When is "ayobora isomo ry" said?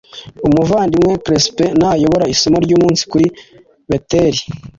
1.91-2.71